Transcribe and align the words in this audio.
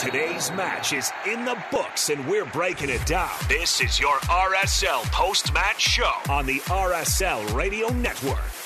Today's 0.00 0.50
match 0.52 0.94
is 0.94 1.12
in 1.30 1.44
the 1.44 1.62
books, 1.70 2.08
and 2.08 2.26
we're 2.26 2.46
breaking 2.46 2.88
it 2.88 3.04
down. 3.04 3.28
This 3.50 3.82
is 3.82 4.00
your 4.00 4.16
RSL 4.20 5.02
post 5.12 5.52
match 5.52 5.78
show 5.78 6.10
on 6.30 6.46
the 6.46 6.60
RSL 6.60 7.54
Radio 7.54 7.88
Network. 7.88 8.59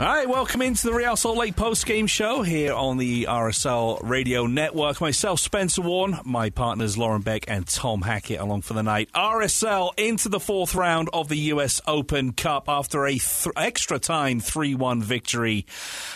All 0.00 0.06
right, 0.06 0.26
welcome 0.26 0.62
into 0.62 0.86
the 0.86 0.94
Real 0.94 1.14
Salt 1.14 1.36
Lake 1.36 1.56
post 1.56 1.84
game 1.84 2.06
show 2.06 2.40
here 2.40 2.72
on 2.72 2.96
the 2.96 3.24
RSL 3.24 4.00
Radio 4.02 4.46
Network. 4.46 4.98
Myself, 4.98 5.40
Spencer 5.40 5.82
Warne, 5.82 6.18
my 6.24 6.48
partners 6.48 6.96
Lauren 6.96 7.20
Beck 7.20 7.44
and 7.48 7.66
Tom 7.66 8.00
Hackett 8.00 8.40
along 8.40 8.62
for 8.62 8.72
the 8.72 8.82
night. 8.82 9.10
RSL 9.14 9.90
into 9.98 10.30
the 10.30 10.40
fourth 10.40 10.74
round 10.74 11.10
of 11.12 11.28
the 11.28 11.36
US 11.36 11.82
Open 11.86 12.32
Cup 12.32 12.64
after 12.66 13.04
a 13.04 13.18
th- 13.18 13.48
extra 13.56 13.98
time 13.98 14.40
3 14.40 14.74
1 14.74 15.02
victory 15.02 15.66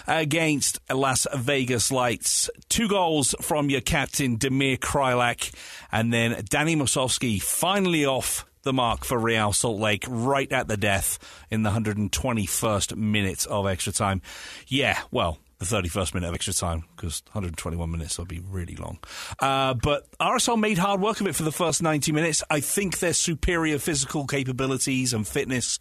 against 0.06 0.80
Las 0.90 1.26
Vegas 1.34 1.92
Lights. 1.92 2.48
Two 2.70 2.88
goals 2.88 3.34
from 3.42 3.68
your 3.68 3.82
captain, 3.82 4.38
Damir 4.38 4.78
Kreilach, 4.78 5.54
and 5.92 6.10
then 6.10 6.42
Danny 6.48 6.74
Musovski 6.74 7.38
finally 7.42 8.06
off 8.06 8.46
the 8.64 8.72
mark 8.72 9.04
for 9.04 9.18
Real 9.18 9.52
Salt 9.52 9.78
Lake 9.78 10.04
right 10.08 10.50
at 10.50 10.68
the 10.68 10.76
death 10.76 11.18
in 11.50 11.62
the 11.62 11.70
121st 11.70 12.96
minute 12.96 13.46
of 13.46 13.66
extra 13.66 13.92
time. 13.92 14.20
Yeah, 14.66 14.98
well, 15.10 15.38
the 15.58 15.64
31st 15.64 16.14
minute 16.14 16.28
of 16.28 16.34
extra 16.34 16.52
time 16.52 16.84
because 16.96 17.22
121 17.32 17.90
minutes 17.90 18.18
will 18.18 18.24
be 18.24 18.40
really 18.40 18.76
long. 18.76 18.98
Uh, 19.38 19.74
but 19.74 20.06
RSL 20.18 20.58
made 20.58 20.78
hard 20.78 21.00
work 21.00 21.20
of 21.20 21.26
it 21.26 21.34
for 21.34 21.44
the 21.44 21.52
first 21.52 21.82
90 21.82 22.12
minutes. 22.12 22.42
I 22.50 22.60
think 22.60 22.98
their 22.98 23.12
superior 23.12 23.78
physical 23.78 24.26
capabilities 24.26 25.12
and 25.12 25.26
fitness 25.26 25.78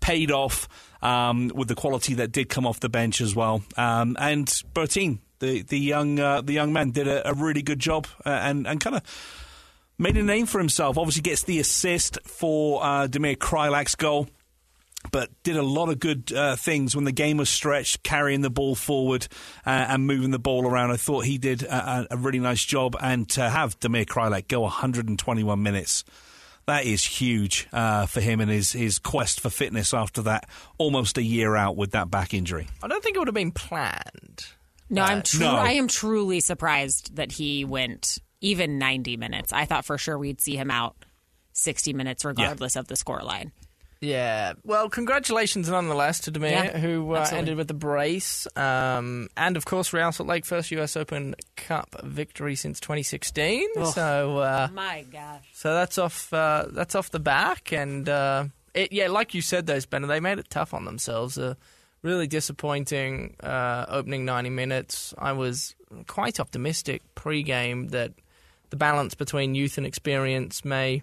paid 0.00 0.30
off 0.30 0.68
um, 1.02 1.50
with 1.54 1.68
the 1.68 1.74
quality 1.74 2.14
that 2.14 2.32
did 2.32 2.48
come 2.48 2.66
off 2.66 2.80
the 2.80 2.88
bench 2.88 3.20
as 3.20 3.34
well. 3.36 3.62
Um, 3.76 4.16
and 4.18 4.46
Bertin, 4.72 5.18
the 5.40 5.62
the 5.62 5.78
young 5.78 6.18
uh, 6.18 6.40
the 6.40 6.52
young 6.52 6.72
man, 6.72 6.90
did 6.90 7.08
a, 7.08 7.28
a 7.28 7.34
really 7.34 7.62
good 7.62 7.78
job 7.78 8.06
uh, 8.24 8.30
and 8.30 8.66
and 8.66 8.80
kind 8.80 8.96
of 8.96 9.02
made 10.00 10.16
a 10.16 10.22
name 10.22 10.46
for 10.46 10.58
himself. 10.58 10.98
Obviously, 10.98 11.22
gets 11.22 11.44
the 11.44 11.60
assist 11.60 12.18
for 12.24 12.82
uh, 12.82 13.06
Damir 13.06 13.36
Kreilach's 13.36 13.94
goal, 13.94 14.28
but 15.12 15.30
did 15.42 15.56
a 15.56 15.62
lot 15.62 15.90
of 15.90 16.00
good 16.00 16.32
uh, 16.32 16.56
things 16.56 16.96
when 16.96 17.04
the 17.04 17.12
game 17.12 17.36
was 17.36 17.48
stretched, 17.50 18.02
carrying 18.02 18.40
the 18.40 18.50
ball 18.50 18.74
forward 18.74 19.28
uh, 19.66 19.70
and 19.70 20.06
moving 20.06 20.30
the 20.30 20.38
ball 20.38 20.66
around. 20.66 20.90
I 20.90 20.96
thought 20.96 21.26
he 21.26 21.38
did 21.38 21.62
a, 21.62 22.08
a 22.10 22.16
really 22.16 22.40
nice 22.40 22.64
job, 22.64 22.96
and 23.00 23.28
to 23.30 23.48
have 23.48 23.78
Damir 23.78 24.06
Kreilach 24.06 24.48
go 24.48 24.60
121 24.62 25.62
minutes. 25.62 26.02
That 26.66 26.84
is 26.84 27.04
huge 27.04 27.66
uh, 27.72 28.06
for 28.06 28.20
him 28.20 28.40
and 28.40 28.48
his, 28.50 28.72
his 28.72 29.00
quest 29.00 29.40
for 29.40 29.50
fitness 29.50 29.92
after 29.92 30.22
that 30.22 30.48
almost 30.78 31.18
a 31.18 31.22
year 31.22 31.56
out 31.56 31.76
with 31.76 31.92
that 31.92 32.10
back 32.10 32.32
injury. 32.32 32.68
I 32.82 32.86
don't 32.86 33.02
think 33.02 33.16
it 33.16 33.18
would 33.18 33.26
have 33.28 33.34
been 33.34 33.50
planned. 33.50 34.46
No, 34.88 35.02
I'm 35.02 35.22
tru- 35.22 35.40
No. 35.40 35.56
I 35.56 35.72
am 35.72 35.88
truly 35.88 36.38
surprised 36.38 37.16
that 37.16 37.32
he 37.32 37.64
went 37.64 38.18
even 38.40 38.78
90 38.78 39.16
minutes. 39.16 39.52
I 39.52 39.64
thought 39.64 39.84
for 39.84 39.98
sure 39.98 40.18
we'd 40.18 40.40
see 40.40 40.56
him 40.56 40.70
out 40.70 40.96
60 41.52 41.92
minutes 41.92 42.24
regardless 42.24 42.76
of 42.76 42.88
the 42.88 42.94
scoreline. 42.94 43.50
Yeah. 44.00 44.54
Well, 44.64 44.88
congratulations 44.88 45.68
nonetheless 45.68 46.20
to 46.20 46.32
Damir, 46.32 46.50
Yeah, 46.52 46.78
who 46.78 47.12
uh, 47.12 47.28
ended 47.32 47.58
with 47.58 47.68
the 47.68 47.74
brace. 47.74 48.46
Um, 48.56 49.28
and 49.36 49.58
of 49.58 49.66
course, 49.66 49.92
Real 49.92 50.10
Salt 50.10 50.26
Lake 50.26 50.46
first 50.46 50.70
US 50.70 50.96
Open 50.96 51.34
Cup 51.56 52.00
victory 52.02 52.54
since 52.56 52.80
2016. 52.80 53.84
So, 53.92 54.38
uh, 54.38 54.68
My 54.72 55.04
gosh. 55.12 55.44
so 55.52 55.74
that's 55.74 55.98
off. 55.98 56.32
Uh, 56.32 56.66
that's 56.70 56.94
off 56.94 57.10
the 57.10 57.20
back, 57.20 57.72
and 57.72 58.08
uh, 58.08 58.44
it, 58.72 58.90
yeah, 58.92 59.08
like 59.08 59.34
you 59.34 59.42
said, 59.42 59.66
those 59.66 59.84
Benner, 59.84 60.06
they 60.06 60.20
made 60.20 60.38
it 60.38 60.48
tough 60.48 60.72
on 60.72 60.86
themselves. 60.86 61.36
Uh, 61.36 61.54
really 62.02 62.26
disappointing 62.26 63.36
uh, 63.42 63.84
opening 63.90 64.24
90 64.24 64.48
minutes. 64.48 65.12
I 65.18 65.32
was 65.32 65.74
quite 66.06 66.40
optimistic 66.40 67.02
pre-game 67.14 67.88
that 67.88 68.12
the 68.70 68.76
balance 68.76 69.14
between 69.14 69.54
youth 69.54 69.76
and 69.78 69.86
experience 69.86 70.64
may 70.64 71.02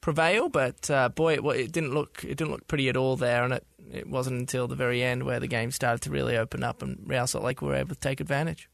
prevail, 0.00 0.48
but 0.48 0.90
uh, 0.90 1.08
boy, 1.08 1.34
it, 1.34 1.44
it 1.56 1.72
didn't 1.72 1.94
look 1.94 2.24
it 2.24 2.36
didn't 2.36 2.50
look 2.50 2.66
pretty 2.68 2.88
at 2.88 2.96
all 2.96 3.16
there, 3.16 3.44
and 3.44 3.54
it 3.54 3.66
it 3.90 4.06
wasn't 4.06 4.38
until 4.38 4.68
the 4.68 4.76
very 4.76 5.02
end 5.02 5.22
where 5.22 5.40
the 5.40 5.46
game 5.46 5.70
started 5.70 6.02
to 6.02 6.10
really 6.10 6.36
open 6.36 6.62
up, 6.62 6.82
and 6.82 6.98
Real 7.06 7.26
Salt 7.26 7.44
Lake 7.44 7.62
were 7.62 7.74
able 7.74 7.94
to 7.94 8.00
take 8.00 8.20
advantage. 8.20 8.68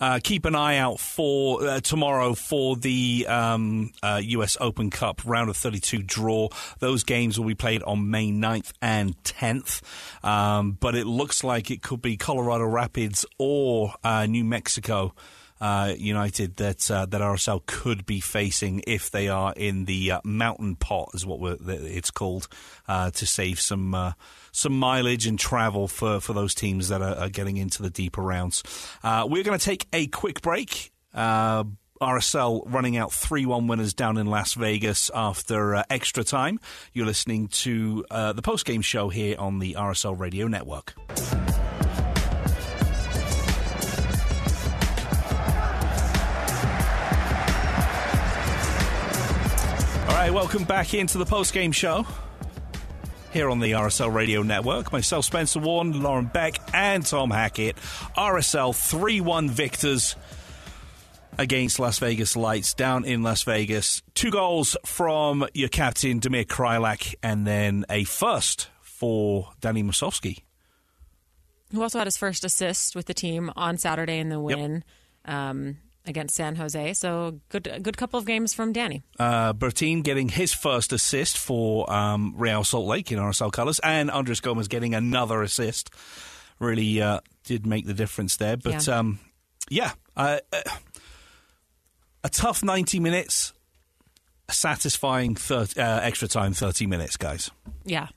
Uh, 0.00 0.18
keep 0.22 0.44
an 0.44 0.56
eye 0.56 0.78
out 0.78 0.98
for 0.98 1.64
uh, 1.64 1.80
tomorrow 1.80 2.34
for 2.34 2.74
the 2.74 3.24
um, 3.28 3.92
uh, 4.02 4.20
US 4.22 4.56
Open 4.60 4.90
Cup 4.90 5.22
round 5.24 5.48
of 5.48 5.56
32 5.56 6.02
draw. 6.02 6.48
Those 6.80 7.04
games 7.04 7.38
will 7.38 7.46
be 7.46 7.54
played 7.54 7.84
on 7.84 8.10
May 8.10 8.32
9th 8.32 8.72
and 8.82 9.16
10th. 9.22 9.80
Um, 10.24 10.72
but 10.72 10.96
it 10.96 11.06
looks 11.06 11.44
like 11.44 11.70
it 11.70 11.82
could 11.82 12.02
be 12.02 12.16
Colorado 12.16 12.64
Rapids 12.64 13.24
or 13.38 13.94
uh, 14.02 14.26
New 14.26 14.42
Mexico. 14.42 15.14
Uh, 15.62 15.94
United 15.96 16.56
that 16.56 16.90
uh, 16.90 17.06
that 17.06 17.20
RSL 17.20 17.64
could 17.66 18.04
be 18.04 18.18
facing 18.18 18.82
if 18.84 19.12
they 19.12 19.28
are 19.28 19.52
in 19.56 19.84
the 19.84 20.10
uh, 20.10 20.20
mountain 20.24 20.74
pot, 20.74 21.10
is 21.14 21.24
what 21.24 21.38
it's 21.68 22.10
called, 22.10 22.48
uh, 22.88 23.12
to 23.12 23.24
save 23.24 23.60
some 23.60 23.94
uh, 23.94 24.12
some 24.50 24.76
mileage 24.76 25.24
and 25.24 25.38
travel 25.38 25.86
for, 25.86 26.18
for 26.18 26.32
those 26.32 26.52
teams 26.52 26.88
that 26.88 27.00
are, 27.00 27.14
are 27.14 27.28
getting 27.28 27.58
into 27.58 27.80
the 27.80 27.90
deeper 27.90 28.22
rounds. 28.22 28.64
We're 29.04 29.44
going 29.44 29.56
to 29.56 29.64
take 29.64 29.86
a 29.92 30.08
quick 30.08 30.42
break. 30.42 30.90
RSL 32.02 32.62
running 32.66 32.96
out 32.96 33.12
3 33.12 33.46
1 33.46 33.68
winners 33.68 33.94
down 33.94 34.18
in 34.18 34.26
Las 34.26 34.54
Vegas 34.54 35.10
after 35.14 35.76
uh, 35.76 35.84
extra 35.88 36.24
time. 36.24 36.58
You're 36.92 37.06
listening 37.06 37.46
to 37.48 38.04
uh, 38.10 38.32
the 38.32 38.42
post 38.42 38.66
game 38.66 38.82
show 38.82 39.08
here 39.08 39.36
on 39.38 39.60
the 39.60 39.74
RSL 39.74 40.18
Radio 40.18 40.48
Network. 40.48 40.94
Welcome 50.32 50.64
back 50.64 50.94
into 50.94 51.18
the 51.18 51.26
post 51.26 51.52
game 51.52 51.72
show 51.72 52.06
here 53.34 53.50
on 53.50 53.60
the 53.60 53.72
RSL 53.72 54.14
Radio 54.14 54.42
Network. 54.42 54.90
Myself, 54.90 55.26
Spencer 55.26 55.60
Warne, 55.60 56.02
Lauren 56.02 56.24
Beck, 56.24 56.56
and 56.72 57.04
Tom 57.04 57.30
Hackett. 57.30 57.76
RSL 58.16 58.74
3 58.74 59.20
1 59.20 59.50
victors 59.50 60.16
against 61.36 61.78
Las 61.78 61.98
Vegas 61.98 62.34
Lights 62.34 62.72
down 62.72 63.04
in 63.04 63.22
Las 63.22 63.42
Vegas. 63.42 64.02
Two 64.14 64.30
goals 64.30 64.74
from 64.86 65.46
your 65.52 65.68
captain, 65.68 66.18
Damir 66.18 66.46
Kreilach, 66.46 67.14
and 67.22 67.46
then 67.46 67.84
a 67.90 68.04
first 68.04 68.70
for 68.80 69.50
Danny 69.60 69.82
Musovski. 69.82 70.44
Who 71.72 71.82
also 71.82 71.98
had 71.98 72.06
his 72.06 72.16
first 72.16 72.42
assist 72.42 72.96
with 72.96 73.04
the 73.04 73.14
team 73.14 73.52
on 73.54 73.76
Saturday 73.76 74.18
in 74.18 74.30
the 74.30 74.40
win 74.40 74.82
um, 75.26 75.76
against 76.06 76.34
San 76.34 76.56
Jose. 76.56 76.94
So 76.94 77.40
good, 77.48 77.66
a 77.66 77.78
good 77.80 77.96
couple 77.96 78.18
of 78.18 78.26
games 78.26 78.52
from 78.54 78.72
Danny. 78.72 79.02
Uh, 79.18 79.52
Bertin 79.52 80.02
getting 80.02 80.28
his 80.28 80.52
first 80.52 80.92
assist 80.92 81.38
for 81.38 81.90
um, 81.92 82.34
Real 82.36 82.64
Salt 82.64 82.86
Lake 82.86 83.12
in 83.12 83.18
RSL 83.18 83.52
colours, 83.52 83.78
and 83.80 84.10
Andres 84.10 84.40
Gomez 84.40 84.68
getting 84.68 84.94
another 84.94 85.42
assist. 85.42 85.90
Really 86.58 87.00
uh, 87.02 87.20
did 87.44 87.66
make 87.66 87.86
the 87.86 87.94
difference 87.94 88.36
there. 88.36 88.56
But 88.56 88.86
Yeah. 88.86 88.98
um, 88.98 89.18
yeah, 89.70 89.92
uh, 90.16 90.38
uh, 90.52 90.60
a 92.24 92.28
tough 92.28 92.62
90 92.62 93.00
minutes, 93.00 93.52
a 94.48 94.52
satisfying 94.52 95.34
30, 95.34 95.80
uh, 95.80 96.00
extra 96.00 96.28
time 96.28 96.52
30 96.52 96.86
minutes, 96.86 97.16
guys. 97.16 97.50
Yeah. 97.84 98.08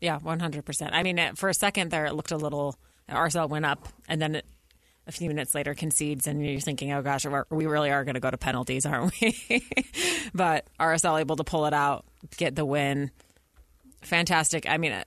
Yeah, 0.00 0.18
100%. 0.18 0.90
I 0.92 1.02
mean, 1.02 1.18
uh, 1.18 1.32
for 1.36 1.48
a 1.50 1.54
second 1.54 1.90
there, 1.90 2.06
it 2.06 2.14
looked 2.14 2.30
a 2.32 2.36
little. 2.36 2.76
RSL 3.08 3.48
went 3.48 3.66
up, 3.66 3.88
and 4.08 4.20
then 4.22 4.36
it, 4.36 4.46
a 5.06 5.12
few 5.12 5.28
minutes 5.28 5.54
later 5.54 5.74
concedes, 5.74 6.26
and 6.26 6.44
you're 6.44 6.60
thinking, 6.60 6.92
oh 6.92 7.02
gosh, 7.02 7.24
we're- 7.26 7.44
really 7.50 7.90
are 7.90 8.04
going 8.04 8.14
to 8.14 8.20
go 8.20 8.30
to 8.30 8.38
penalties, 8.38 8.86
aren't 8.86 9.12
we? 9.20 9.34
but 10.34 10.66
RSL 10.78 11.20
able 11.20 11.36
to 11.36 11.44
pull 11.44 11.66
it 11.66 11.72
out, 11.74 12.04
get 12.36 12.54
the 12.54 12.64
win. 12.64 13.10
Fantastic. 14.02 14.68
I 14.68 14.78
mean, 14.78 14.92
uh, 14.92 15.04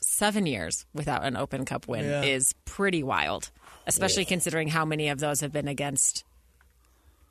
seven 0.00 0.46
years 0.46 0.86
without 0.94 1.24
an 1.24 1.36
Open 1.36 1.64
Cup 1.64 1.88
win 1.88 2.04
Yeah. 2.04 2.22
is 2.22 2.54
pretty 2.64 3.02
wild, 3.02 3.50
especially 3.86 4.24
considering 4.24 4.68
how 4.68 4.84
many 4.84 5.08
of 5.08 5.18
those 5.18 5.40
have 5.40 5.52
been 5.52 5.68
against 5.68 6.24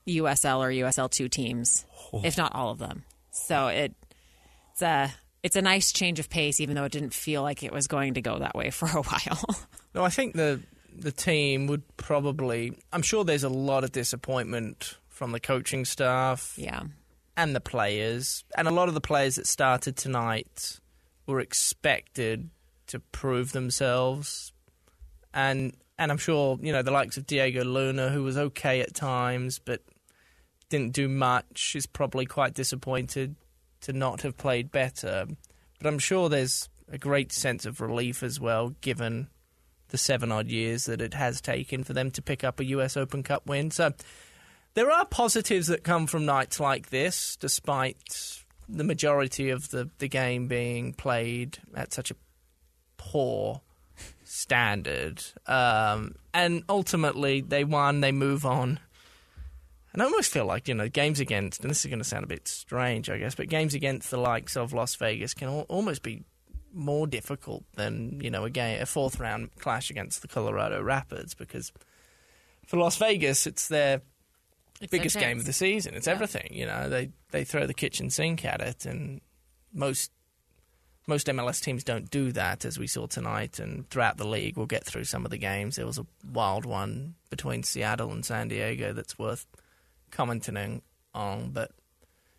USL 0.08 0.60
or 0.60 0.70
USL2 0.70 1.30
teams, 1.32 1.86
if 2.24 2.38
not 2.38 2.54
all 2.54 2.70
of 2.70 2.78
them. 2.80 3.04
So 3.32 3.68
it 3.68 3.94
it's 4.74 4.82
a 4.82 5.12
it's 5.42 5.56
a 5.56 5.62
nice 5.62 5.92
change 5.92 6.20
of 6.20 6.30
pace, 6.30 6.60
even 6.60 6.76
though 6.76 6.84
it 6.86 6.92
didn't 6.92 7.14
feel 7.14 7.42
like 7.42 7.64
it 7.64 7.72
was 7.72 7.88
going 7.88 8.16
to 8.16 8.22
go 8.22 8.40
that 8.40 8.56
way 8.56 8.70
for 8.72 8.88
a 8.88 9.02
while. 9.02 9.56
No, 9.94 10.04
I 10.04 10.10
think 10.10 10.34
the 10.36 10.60
the 10.98 11.12
team 11.12 11.68
would 11.68 11.84
probably. 11.98 12.74
I'm 12.92 13.02
sure 13.02 13.24
there's 13.24 13.44
a 13.44 13.50
lot 13.50 13.84
of 13.84 13.92
disappointment 13.92 14.98
from 15.08 15.32
the 15.32 15.40
coaching 15.40 15.86
staff 15.86 16.56
yeah, 16.58 16.84
and 17.38 17.56
the 17.56 17.62
players, 17.62 18.44
and 18.58 18.68
a 18.68 18.72
lot 18.72 18.88
of 18.88 18.94
the 18.94 19.02
players 19.02 19.36
that 19.36 19.48
started 19.48 19.96
tonight 19.96 20.80
were 21.28 21.40
expected 21.40 22.50
to 22.88 23.00
prove 23.00 23.52
themselves, 23.52 24.54
and 25.34 25.76
and 25.98 26.12
I'm 26.12 26.18
sure 26.18 26.58
you 26.62 26.72
know 26.72 26.82
the 26.82 26.92
likes 26.92 27.18
of 27.18 27.26
Diego 27.26 27.64
Luna, 27.64 28.10
who 28.10 28.24
was 28.24 28.38
okay 28.38 28.82
at 28.82 28.94
times 28.94 29.60
but 29.60 29.82
didn't 30.70 30.94
do 30.94 31.08
much, 31.08 31.74
is 31.76 31.86
probably 31.86 32.26
quite 32.26 32.54
disappointed 32.54 33.36
to 33.82 33.94
not 33.94 34.22
have 34.22 34.38
played 34.38 34.72
better. 34.72 35.28
But 35.80 35.88
I'm 35.88 36.00
sure 36.00 36.30
there's 36.30 36.70
a 36.92 36.98
great 36.98 37.32
sense 37.32 37.66
of 37.66 37.82
relief 37.82 38.24
as 38.24 38.40
well, 38.40 38.70
given 38.82 39.28
the 39.90 39.98
seven 39.98 40.32
odd 40.32 40.48
years 40.48 40.86
that 40.86 41.02
it 41.02 41.14
has 41.14 41.42
taken 41.42 41.84
for 41.84 41.94
them 41.94 42.12
to 42.12 42.22
pick 42.22 42.44
up 42.44 42.60
a 42.60 42.66
US 42.66 42.98
Open 42.98 43.24
Cup 43.24 43.46
win. 43.48 43.72
So 43.72 43.94
there 44.74 44.92
are 44.92 45.06
positives 45.06 45.68
that 45.68 45.84
come 45.84 46.08
from 46.08 46.26
nights 46.26 46.60
like 46.60 46.90
this, 46.90 47.38
despite 47.38 48.44
the 48.68 48.84
majority 48.84 49.50
of 49.50 49.70
the, 49.70 49.90
the 50.00 50.08
game 50.08 50.48
being 50.48 50.94
played 50.94 51.60
at 51.76 51.94
such 51.94 52.12
a 52.12 52.16
poor 52.98 53.62
standard. 54.24 55.24
Um, 55.48 56.16
and 56.34 56.64
ultimately, 56.68 57.42
they 57.42 57.64
won, 57.64 58.02
they 58.02 58.12
move 58.12 58.46
on. 58.46 58.80
And 59.94 60.02
I 60.02 60.06
almost 60.06 60.32
feel 60.32 60.46
like, 60.46 60.68
you 60.68 60.74
know, 60.74 60.90
games 60.90 61.22
against, 61.22 61.62
and 61.62 61.70
this 61.70 61.86
is 61.86 61.90
going 61.90 62.00
to 62.00 62.04
sound 62.04 62.26
a 62.26 62.28
bit 62.28 62.50
strange, 62.50 63.10
I 63.10 63.18
guess, 63.18 63.36
but 63.36 63.48
games 63.48 63.74
against 63.74 64.12
the 64.12 64.18
likes 64.18 64.58
of 64.58 64.74
Las 64.74 64.96
Vegas 64.96 65.34
can 65.34 65.48
al- 65.48 65.66
almost 65.70 66.04
be 66.04 66.24
more 66.76 67.08
difficult 67.08 67.64
than, 67.76 68.20
you 68.22 68.30
know, 68.30 68.44
a, 68.44 68.50
game, 68.50 68.82
a 68.82 68.86
fourth 68.86 69.20
round 69.20 69.50
clash 69.60 69.90
against 69.90 70.22
the 70.22 70.28
Colorado 70.28 70.82
Rapids 70.84 71.34
because 71.34 71.72
for 72.68 72.78
Las 72.78 72.98
Vegas, 72.98 73.48
it's 73.48 73.68
their 73.70 74.02
It's 74.82 74.92
their 74.92 75.00
biggest 75.00 75.18
game 75.18 75.40
of 75.40 75.46
the 75.46 75.54
season. 75.54 75.94
It's 75.96 76.06
Yeah. 76.08 76.14
everything. 76.14 76.50
You 76.52 76.66
know, 76.66 76.90
they 76.90 77.12
they 77.32 77.44
throw 77.46 77.66
the 77.66 77.74
kitchen 77.74 78.10
sink 78.10 78.44
at 78.46 78.62
it, 78.62 78.86
and 78.86 79.22
most 79.74 80.12
most 81.08 81.28
MLS 81.28 81.62
teams 81.62 81.84
don't 81.84 82.10
do 82.10 82.32
that, 82.32 82.66
as 82.66 82.80
we 82.80 82.88
saw 82.88 83.06
tonight. 83.06 83.60
And 83.60 83.88
throughout 83.90 84.18
the 84.18 84.28
league, 84.28 84.58
we'll 84.58 84.66
get 84.66 84.84
through 84.84 85.04
some 85.06 85.24
of 85.24 85.32
the 85.32 85.38
games. 85.38 85.76
There 85.76 85.86
was 85.86 86.00
a 86.00 86.06
wild 86.30 86.66
one 86.66 87.16
between 87.30 87.62
Seattle 87.64 88.12
and 88.12 88.26
San 88.26 88.48
Diego 88.48 88.92
that's 88.92 89.18
worth 89.20 89.46
commenting 90.12 90.82
on, 91.14 91.52
but 91.52 91.72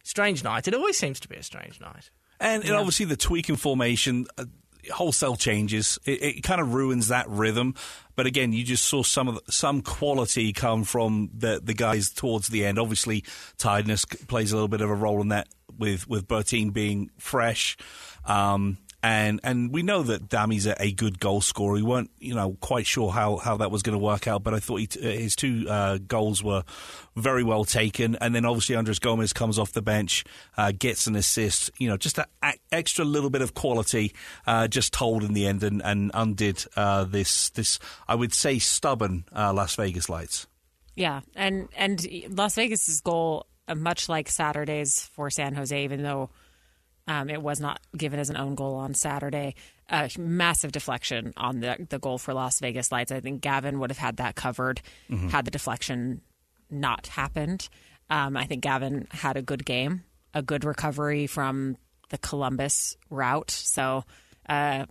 strange 0.03 0.43
night. 0.43 0.67
It 0.67 0.75
always 0.75 0.99
seems 0.99 1.21
to 1.21 1.29
be 1.29 1.37
a 1.37 1.43
strange 1.43 1.81
night. 1.81 2.11
And, 2.41 2.65
and 2.65 2.75
obviously 2.75 3.07
the 3.07 3.17
tweak 3.17 3.49
in 3.49 3.57
formation, 3.57 4.27
uh, 4.39 4.45
wholesale 4.93 5.37
changes, 5.37 5.99
it, 6.05 6.23
it 6.23 6.43
kind 6.43 6.61
of 6.61 6.75
ruins 6.75 7.09
that 7.09 7.29
rhythm. 7.29 7.75
But 8.15 8.27
again, 8.27 8.53
you 8.53 8.65
just 8.65 8.85
saw 8.85 9.03
some 9.03 9.29
of 9.29 9.35
the, 9.37 9.53
some 9.53 9.83
quality 9.83 10.53
come 10.53 10.85
from 10.85 11.31
the 11.37 11.61
the 11.63 11.75
guys 11.75 12.11
towards 12.11 12.49
the 12.49 12.65
end. 12.65 12.79
Obviously, 12.79 13.25
tiredness 13.59 14.05
plays 14.05 14.53
a 14.53 14.57
little 14.57 14.69
bit 14.69 14.81
of 14.81 14.91
a 14.91 14.95
role 14.95 15.21
in 15.21 15.29
that 15.29 15.49
with 15.79 16.09
with 16.09 16.27
Bertin 16.27 16.71
being 16.71 17.11
fresh. 17.19 17.77
Um, 18.25 18.79
and 19.07 19.39
and 19.45 19.73
we 19.73 19.85
know 19.85 20.03
that 20.03 20.29
Dami's 20.29 20.67
a, 20.67 20.75
a 20.83 20.91
good 20.91 21.21
goal 21.21 21.41
scorer. 21.41 21.75
We 21.75 21.83
weren't, 21.83 22.11
you 22.19 22.35
know, 22.35 22.57
quite 22.61 22.87
sure 22.87 23.13
how, 23.13 23.37
how 23.37 23.57
that 23.59 23.71
was 23.71 23.85
going 23.85 23.97
to 23.97 24.05
work 24.05 24.27
out, 24.27 24.43
but 24.43 24.53
I 24.53 24.59
thought 24.59 24.81
t- 24.91 24.99
uh, 24.99 25.17
his 25.17 25.37
two 25.37 25.65
uh, 25.69 25.99
goals 25.99 26.43
were 26.43 26.65
very 27.15 27.45
well 27.45 27.65
taken. 27.65 28.17
And 28.17 28.35
then 28.35 28.45
obviously 28.45 28.75
Andres 28.75 28.99
Gomez 28.99 29.33
comes 29.33 29.61
off 29.61 29.71
the 29.71 29.81
bench, 29.81 30.25
uh, 30.57 30.73
gets 30.77 31.07
an 31.07 31.15
assist. 31.15 31.71
You 31.79 31.89
know, 31.89 31.97
just 31.97 32.19
an 32.19 32.25
extra 32.73 33.05
little 33.05 33.31
bit 33.31 33.43
of 33.43 33.55
quality, 33.55 34.13
uh, 34.45 34.67
just 34.67 34.93
told 34.93 35.23
in 35.23 35.35
the 35.35 35.47
end 35.47 35.63
and, 35.63 35.81
and 35.85 36.11
undid 36.13 36.65
uh, 36.75 37.05
this 37.05 37.51
this 37.51 37.79
I 38.09 38.17
would 38.17 38.35
say 38.35 38.59
stubborn 38.59 39.25
uh, 39.33 39.53
Las 39.53 39.77
Vegas 39.77 40.09
Lights. 40.09 40.49
Yeah, 40.97 41.21
and 41.37 41.69
and 41.77 42.05
Las 42.31 42.57
Vegas's 42.57 43.03
goal, 43.03 43.47
much 43.73 44.09
like 44.09 44.29
Saturday's 44.29 45.09
for 45.13 45.31
San 45.31 45.55
Jose, 45.55 45.85
even 45.85 46.03
though 46.03 46.31
um, 47.07 47.31
it 47.31 47.41
was 47.43 47.61
not 47.61 47.81
given 47.97 48.19
as 48.19 48.31
an 48.31 48.37
own 48.37 48.55
goal 48.55 48.75
on 48.75 48.95
Saturday, 48.95 49.55
a 49.89 50.11
massive 50.19 50.73
deflection 50.73 51.33
on 51.37 51.61
the 51.61 51.87
the 51.89 51.99
goal 51.99 52.19
for 52.19 52.35
Las 52.35 52.61
Vegas 52.61 52.91
Lights. 52.91 53.13
I 53.13 53.21
think 53.21 53.41
Gavin 53.41 53.79
would 53.81 53.91
have 53.91 53.99
had 53.99 54.17
that 54.17 54.35
covered 54.35 54.81
had 55.31 55.45
the 55.45 55.51
deflection 55.51 56.21
not 56.71 57.07
happened. 57.07 57.69
Um, 58.11 58.37
I 58.37 58.45
think 58.45 58.63
Gavin 58.63 59.07
had 59.11 59.37
a 59.37 59.43
good 59.43 59.65
game, 59.65 60.05
a 60.35 60.43
good 60.43 60.65
recovery 60.65 61.27
from 61.27 61.77
the 62.11 62.19
Columbus 62.19 62.97
route. 63.11 63.51
So. 63.51 64.05
Uh, 64.49 64.87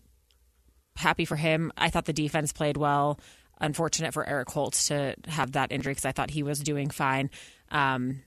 happy 0.98 1.26
for 1.26 1.36
him. 1.36 1.72
I 1.78 1.90
thought 1.90 2.06
the 2.06 2.14
defense 2.14 2.54
played 2.54 2.78
well. 2.78 3.20
Unfortunate 3.60 4.14
for 4.14 4.28
Eric 4.28 4.50
Holtz 4.50 4.88
to 4.88 5.16
have 5.28 5.54
that 5.54 5.72
injury 5.72 5.92
because 5.92 6.06
I 6.06 6.12
thought 6.12 6.30
he 6.30 6.44
was 6.44 6.60
doing 6.60 6.90
fine. 6.90 7.30
Um, 7.70 8.22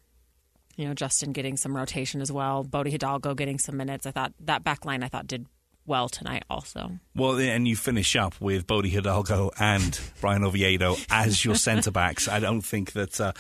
you 0.79 0.87
know, 0.87 0.95
Justin 0.95 1.33
getting 1.33 1.57
some 1.57 1.77
rotation 1.77 2.23
as 2.23 2.31
well. 2.31 2.63
Bode 2.63 2.87
Hidalgo 2.87 3.35
getting 3.35 3.59
some 3.59 3.77
minutes. 3.77 4.07
I 4.07 4.13
thought 4.13 4.33
that 4.41 4.63
back 4.63 4.85
line 4.85 5.03
I 5.03 5.09
thought 5.09 5.27
did 5.27 5.45
well 5.87 6.09
tonight 6.09 6.45
also. 6.49 6.93
Well, 7.17 7.37
and 7.39 7.67
you 7.67 7.75
finish 7.75 8.15
up 8.15 8.41
with 8.41 8.67
Bode 8.67 8.87
Hidalgo 8.87 9.51
and 9.59 9.99
Bryan 10.21 10.45
Oviedo 10.45 10.95
as 11.11 11.45
your 11.45 11.55
centre 11.57 11.91
backs. 11.91 12.29
I 12.29 12.39
don't 12.41 12.63
think 12.63 12.93
that. 12.93 13.21
Uh, 13.21 13.33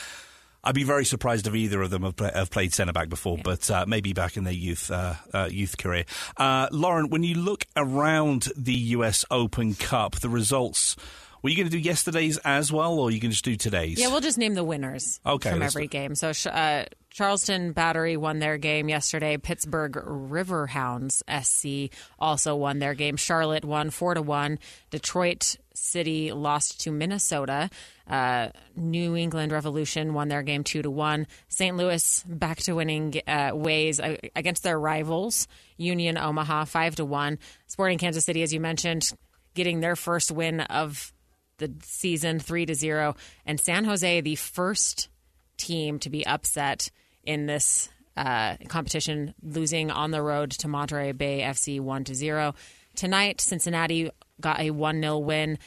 I'd 0.64 0.75
be 0.75 0.82
very 0.82 1.05
surprised 1.05 1.46
if 1.46 1.55
either 1.55 1.81
of 1.81 1.90
them 1.90 2.02
have, 2.02 2.17
play, 2.17 2.32
have 2.35 2.50
played 2.50 2.75
centre 2.75 2.93
back 2.93 3.08
before, 3.08 3.38
but 3.43 3.70
uh, 3.70 3.85
maybe 3.87 4.12
back 4.12 4.37
in 4.37 4.43
their 4.43 4.52
youth 4.52 4.90
uh, 4.90 5.14
uh, 5.32 5.49
youth 5.49 5.79
career. 5.79 6.05
Uh, 6.37 6.67
Lauren, 6.73 7.11
when 7.11 7.23
you 7.23 7.37
look 7.37 7.64
around 7.76 8.49
the 8.56 8.75
U.S. 8.75 9.25
Open 9.31 9.75
Cup, 9.75 10.17
the 10.17 10.29
results. 10.29 10.96
Were 11.43 11.50
you 11.50 11.56
going 11.56 11.69
to 11.69 11.73
do 11.73 11.79
yesterday's 11.79 12.38
as 12.38 12.73
well, 12.73 12.99
or 12.99 13.08
are 13.08 13.11
you 13.11 13.20
going 13.20 13.31
to 13.31 13.35
just 13.35 13.44
do 13.44 13.56
today's? 13.56 13.99
Yeah, 13.99 14.08
we'll 14.08 14.20
just 14.20 14.38
name 14.38 14.55
the 14.55 14.64
winners 14.64 15.20
Okay, 15.25 15.50
from 15.50 15.62
every 15.62 15.87
game. 15.87 16.14
So 16.14 16.32
uh, 16.50 16.85
Charleston 17.11 17.73
Battery 17.73 18.17
won 18.17 18.38
their 18.38 18.58
game 18.58 18.88
yesterday. 18.88 19.37
Pittsburgh 19.37 19.93
Riverhounds 19.93 21.23
SC 21.29 21.94
also 22.19 22.56
won 22.56 22.79
their 22.79 22.94
game. 22.94 23.17
Charlotte 23.17 23.64
won 23.64 23.90
four 23.90 24.14
to 24.14 24.23
one. 24.23 24.58
Detroit 24.90 25.56
City 25.75 26.32
lost 26.32 26.81
to 26.82 26.90
Minnesota. 26.90 27.70
Uh, 28.08 28.49
New 28.75 29.17
England 29.17 29.52
Revolution 29.52 30.14
won 30.14 30.29
their 30.29 30.43
game 30.43 30.64
two 30.64 30.82
to 30.82 30.90
one. 30.90 31.26
St. 31.49 31.76
Louis 31.76 32.25
back 32.26 32.58
to 32.58 32.73
winning 32.75 33.20
uh, 33.26 33.50
ways 33.55 34.00
uh, 34.00 34.17
against 34.35 34.62
their 34.62 34.79
rivals. 34.79 35.46
Union 35.76 36.19
Omaha 36.19 36.64
five 36.64 36.96
to 36.96 37.05
one. 37.05 37.38
Sporting 37.67 37.99
Kansas 37.99 38.25
City, 38.25 38.43
as 38.43 38.52
you 38.52 38.61
mentioned, 38.61 39.08
getting 39.55 39.81
their 39.81 39.96
first 39.96 40.31
win 40.32 40.61
of 40.61 41.12
the 41.59 41.73
season 41.83 42.39
three 42.41 42.67
to 42.67 42.75
zero, 42.75 43.15
and 43.47 43.61
San 43.61 43.85
Jose 43.85 44.21
the 44.21 44.37
first 44.37 45.09
team 45.57 45.99
to 46.01 46.11
be 46.11 46.27
upset 46.27 46.91
in 47.25 47.47
this 47.47 47.89
uh, 48.17 48.57
competition, 48.69 49.35
losing 49.43 49.91
on 49.91 50.11
the 50.11 50.23
road 50.23 50.51
to 50.51 50.69
Monterey 50.69 51.13
Bay 51.13 51.43
FC 51.43 51.81
one 51.81 52.05
to 52.05 52.15
zero. 52.15 52.55
Tonight, 52.97 53.41
Cincinnati 53.41 54.11
got 54.41 54.61
a 54.61 54.71
one 54.71 55.01
0 55.01 55.19
win. 55.19 55.59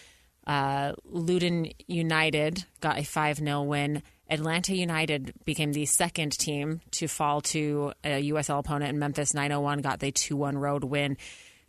Uh, 0.45 0.93
Luton 1.05 1.71
United 1.87 2.65
got 2.79 2.97
a 2.97 3.03
5 3.03 3.37
0 3.37 3.63
win. 3.63 4.03
Atlanta 4.29 4.75
United 4.75 5.33
became 5.45 5.73
the 5.73 5.85
second 5.85 6.31
team 6.31 6.81
to 6.91 7.07
fall 7.07 7.41
to 7.41 7.93
a 8.03 8.29
USL 8.31 8.59
opponent, 8.59 8.89
and 8.89 8.99
Memphis 8.99 9.33
901 9.33 9.79
got 9.79 9.99
the 9.99 10.11
2 10.11 10.35
1 10.35 10.57
road 10.57 10.83
win. 10.83 11.17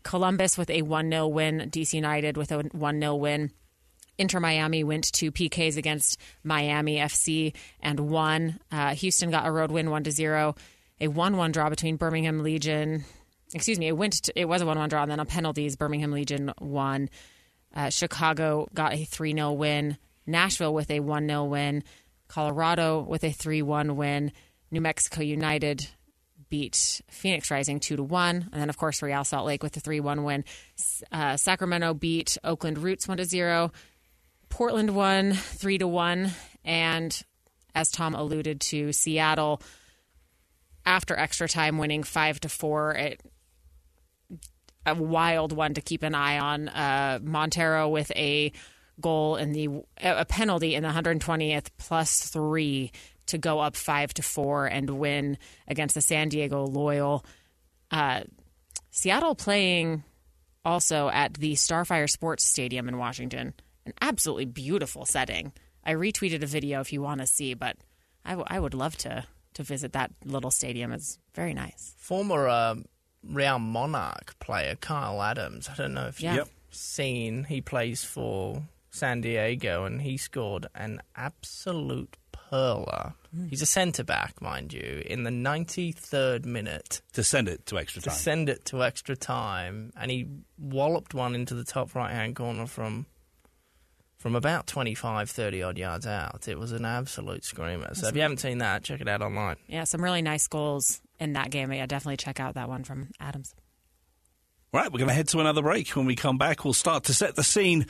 Columbus 0.03 0.59
with 0.59 0.71
a 0.71 0.83
1 0.83 1.11
0 1.11 1.29
win. 1.29 1.71
DC 1.71 1.93
United 1.93 2.37
with 2.37 2.51
a 2.51 2.63
1 2.73 3.01
0 3.01 3.15
win. 3.17 3.53
Inter 4.19 4.41
Miami 4.41 4.85
went 4.85 5.13
to 5.15 5.33
PKs 5.33 5.77
against 5.77 6.19
Miami 6.45 6.99
FC 6.99 7.55
and 7.81 7.99
won. 8.01 8.61
Uh, 8.71 8.95
Houston 8.95 9.31
got 9.31 9.47
a 9.47 9.51
road 9.51 9.71
win, 9.71 9.91
one 9.91 10.05
to 10.05 10.13
zero. 10.13 10.55
A 11.01 11.09
one-one 11.09 11.51
draw 11.51 11.69
between 11.69 11.97
Birmingham 11.97 12.43
Legion. 12.43 13.05
Excuse 13.55 13.79
me, 13.79 13.89
it 13.89 13.97
went. 13.97 14.23
To, 14.25 14.33
it 14.39 14.45
was 14.45 14.63
a 14.63 14.67
one-one 14.67 14.89
draw, 14.89 15.03
and 15.03 15.11
then 15.11 15.21
on 15.21 15.27
penalties, 15.27 15.77
Birmingham 15.77 16.13
Legion 16.13 16.53
won. 16.61 17.11
Uh, 17.75 17.91
Chicago 17.91 18.69
got 18.73 18.93
a 18.95 19.05
three 19.05 19.33
0 19.33 19.53
win. 19.53 19.97
Nashville 20.27 20.73
with 20.73 20.91
a 20.91 21.01
one 21.01 21.27
0 21.27 21.45
win. 21.45 21.83
Colorado 22.29 23.01
with 23.01 23.25
a 23.25 23.31
three 23.31 23.61
one 23.61 23.97
win. 23.97 24.33
New 24.71 24.81
Mexico 24.81 25.21
United 25.21 25.87
beat 26.49 27.03
Phoenix 27.11 27.51
Rising 27.51 27.81
two 27.81 27.97
to 27.97 28.03
one, 28.03 28.49
and 28.53 28.61
then 28.61 28.71
of 28.71 28.79
course 28.79 29.03
Real 29.03 29.25
Salt 29.25 29.47
Lake 29.47 29.63
with 29.63 29.77
a 29.77 29.81
three 29.81 30.01
one 30.01 30.25
win. 30.25 30.45
Uh, 31.11 31.37
Sacramento 31.37 31.93
beat 31.93 32.39
Oakland 32.43 32.79
Roots 32.79 33.07
one 33.07 33.19
to 33.19 33.25
zero. 33.25 33.73
Portland 34.53 34.95
won 34.95 35.33
three 35.33 35.79
to 35.79 35.89
one, 35.89 36.31
and 36.63 37.23
as 37.75 37.91
Tom 37.91 38.15
alluded 38.15 38.61
to, 38.61 38.93
Seattle 38.93 39.63
after 40.85 41.19
extra 41.19 41.49
time 41.49 41.79
winning 41.79 42.03
five 42.03 42.39
to 42.41 42.51
four. 42.51 42.93
It 42.93 43.21
a 44.85 44.95
wild 44.95 45.53
one 45.53 45.73
to 45.73 45.81
keep 45.81 46.03
an 46.03 46.15
eye 46.15 46.39
on. 46.39 46.69
Uh, 46.69 47.19
Montero 47.23 47.89
with 47.89 48.13
a 48.15 48.53
goal 49.01 49.37
in 49.37 49.53
the 49.53 49.71
a 49.97 50.27
penalty 50.27 50.75
in 50.75 50.83
the 50.83 50.91
120th 50.91 51.69
plus 51.79 52.21
three 52.29 52.93
to 53.29 53.39
go 53.39 53.59
up 53.59 53.75
five 53.75 54.13
to 54.15 54.23
four 54.23 54.67
and 54.67 54.91
win 54.91 55.39
against 55.67 55.95
the 55.95 56.03
San 56.03 56.29
Diego 56.29 56.67
Loyal. 56.67 57.25
Uh, 57.91 58.21
Seattle 58.91 59.35
playing 59.35 60.05
also 60.63 61.09
at 61.09 61.33
the 61.33 61.55
Starfire 61.55 62.11
Sports 62.11 62.47
Stadium 62.47 62.87
in 62.87 62.99
Washington, 62.99 63.55
an 63.87 63.93
absolutely 64.01 64.45
beautiful 64.47 65.05
setting. 65.05 65.53
I 65.85 65.93
retweeted 65.95 66.43
a 66.43 66.47
video 66.47 66.81
if 66.81 66.93
you 66.93 67.03
want 67.03 67.21
to 67.21 67.27
see, 67.27 67.55
but 67.55 67.77
I, 68.25 68.31
w- 68.31 68.47
I 68.49 68.61
would 68.61 68.75
love 68.75 68.97
to 68.99 69.25
to 69.55 69.63
visit 69.63 69.93
that 69.93 70.11
little 70.25 70.51
stadium. 70.51 70.93
It's 70.93 71.19
very 71.35 71.53
nice. 71.53 71.95
Former 71.99 72.49
um, 72.49 72.87
Real 73.23 73.59
Monarch 73.59 74.39
player 74.39 74.77
Kyle 74.77 75.21
Adams. 75.23 75.69
I 75.69 75.75
don't 75.75 75.93
know 75.95 76.07
if 76.07 76.21
Yeah. 76.21 76.31
you've 76.31 76.39
Yep. 76.47 76.49
seen. 76.71 77.45
He 77.45 77.61
plays 77.61 78.03
for 78.05 78.63
San 78.91 79.21
Diego, 79.21 79.85
and 79.85 80.01
he 80.03 80.17
scored 80.17 80.67
an 80.75 81.03
absolute 81.17 82.17
perler. 82.33 83.15
He's 83.49 83.63
a 83.63 83.67
centre 83.67 84.05
back, 84.05 84.41
mind 84.43 84.73
you, 84.75 85.03
in 85.07 85.23
the 85.23 85.31
93rd 85.31 86.45
minute 86.45 87.01
to 87.15 87.25
send 87.25 87.49
it 87.49 87.65
to 87.67 87.79
extra 87.79 88.03
to 88.03 88.11
send 88.11 88.49
it 88.51 88.65
to 88.67 88.83
extra 88.83 89.17
time, 89.17 89.93
and 89.99 90.11
he 90.11 90.27
walloped 90.59 91.15
one 91.15 91.35
into 91.35 91.55
the 91.55 91.65
top 91.65 91.95
right 91.95 92.13
hand 92.13 92.37
corner 92.37 92.67
from 92.67 93.07
from 94.23 94.37
about 94.37 94.69
25, 94.69 95.29
30 95.29 95.63
odd 95.65 95.79
yards 95.79 96.07
out. 96.07 96.47
It 96.47 96.57
was 96.57 96.71
an 96.71 96.85
absolute 96.85 97.45
screamer. 97.45 97.93
So 97.95 98.07
if 98.07 98.15
you 98.15 98.23
haven't 98.23 98.39
seen 98.39 98.59
that, 98.59 98.85
check 98.85 99.01
it 99.01 99.09
out 99.09 99.21
online. 99.21 99.57
Yeah, 99.67 99.83
some 99.83 100.03
really 100.03 100.23
nice 100.23 100.47
goals 100.47 101.03
in 101.19 101.33
that 101.33 101.51
game. 101.51 101.73
Yeah, 101.73 101.87
definitely 101.87 102.19
check 102.19 102.39
out 102.39 102.55
that 102.55 102.69
one 102.69 102.85
from 102.85 103.09
Adams. 103.19 103.53
Right, 104.73 104.91
we're 104.91 104.99
going 104.99 105.09
to 105.09 105.15
head 105.15 105.27
to 105.29 105.41
another 105.41 105.61
break. 105.61 105.89
When 105.91 106.07
we 106.07 106.15
come 106.15 106.39
back, 106.39 106.65
we'll 106.65 106.73
start 106.73 107.05
to 107.05 107.15
set 107.15 107.35
the 107.35 107.43
scene 107.43 107.87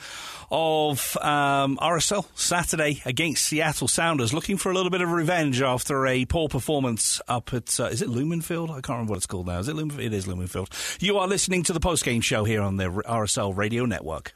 of 0.49 1.15
um, 1.21 1.77
RSL 1.77 2.25
Saturday 2.33 3.03
against 3.05 3.43
Seattle 3.43 3.87
Sounders, 3.87 4.33
looking 4.33 4.57
for 4.57 4.71
a 4.71 4.73
little 4.73 4.89
bit 4.89 5.01
of 5.01 5.11
revenge 5.11 5.61
after 5.61 6.07
a 6.07 6.25
poor 6.25 6.49
performance 6.49 7.21
up 7.27 7.53
at, 7.53 7.79
uh, 7.79 7.85
is 7.85 8.01
it 8.01 8.09
Lumen 8.09 8.41
Field? 8.41 8.71
I 8.71 8.81
can't 8.81 8.89
remember 8.89 9.11
what 9.11 9.17
it's 9.17 9.27
called 9.27 9.45
now. 9.45 9.59
Is 9.59 9.67
it 9.67 9.75
Lumen 9.75 9.95
Field? 9.95 10.11
It 10.11 10.13
is 10.13 10.27
Lumen 10.27 10.47
Field. 10.47 10.71
You 10.99 11.19
are 11.19 11.27
listening 11.27 11.61
to 11.63 11.73
the 11.73 11.79
post-game 11.79 12.21
show 12.21 12.43
here 12.43 12.61
on 12.61 12.77
the 12.77 12.89
RSL 12.89 13.55
Radio 13.55 13.85
Network. 13.85 14.33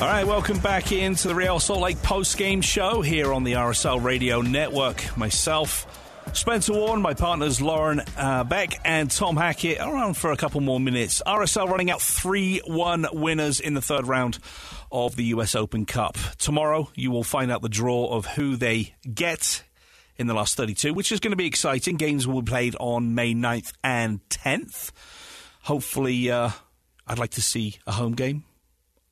All 0.00 0.06
right, 0.06 0.24
welcome 0.24 0.60
back 0.60 0.92
into 0.92 1.26
the 1.26 1.34
Real 1.34 1.58
Salt 1.58 1.80
Lake 1.80 2.00
post 2.04 2.38
game 2.38 2.60
show 2.60 3.02
here 3.02 3.32
on 3.32 3.42
the 3.42 3.54
RSL 3.54 4.00
Radio 4.00 4.40
Network. 4.40 5.16
Myself, 5.16 5.88
Spencer 6.34 6.72
Warne, 6.72 7.02
my 7.02 7.14
partners 7.14 7.60
Lauren 7.60 8.02
uh, 8.16 8.44
Beck 8.44 8.78
and 8.84 9.10
Tom 9.10 9.36
Hackett 9.36 9.80
around 9.80 10.14
for 10.16 10.30
a 10.30 10.36
couple 10.36 10.60
more 10.60 10.78
minutes. 10.78 11.20
RSL 11.26 11.68
running 11.68 11.90
out 11.90 12.00
3 12.00 12.62
1 12.64 13.08
winners 13.12 13.58
in 13.58 13.74
the 13.74 13.82
third 13.82 14.06
round 14.06 14.38
of 14.92 15.16
the 15.16 15.24
US 15.24 15.56
Open 15.56 15.84
Cup. 15.84 16.16
Tomorrow, 16.38 16.92
you 16.94 17.10
will 17.10 17.24
find 17.24 17.50
out 17.50 17.62
the 17.62 17.68
draw 17.68 18.06
of 18.06 18.24
who 18.24 18.54
they 18.54 18.94
get 19.12 19.64
in 20.16 20.28
the 20.28 20.34
last 20.34 20.56
32, 20.56 20.94
which 20.94 21.10
is 21.10 21.18
going 21.18 21.32
to 21.32 21.36
be 21.36 21.46
exciting. 21.46 21.96
Games 21.96 22.24
will 22.24 22.42
be 22.42 22.50
played 22.50 22.76
on 22.78 23.16
May 23.16 23.34
9th 23.34 23.72
and 23.82 24.20
10th. 24.28 24.92
Hopefully, 25.62 26.30
uh, 26.30 26.50
I'd 27.04 27.18
like 27.18 27.30
to 27.30 27.42
see 27.42 27.78
a 27.84 27.90
home 27.90 28.12
game 28.12 28.44